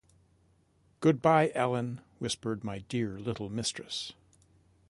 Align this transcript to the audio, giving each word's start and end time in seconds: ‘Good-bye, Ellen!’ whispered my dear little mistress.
‘Good-bye, 0.99 1.51
Ellen!’ 1.53 2.01
whispered 2.17 2.63
my 2.63 2.79
dear 2.79 3.19
little 3.19 3.49
mistress. 3.51 4.13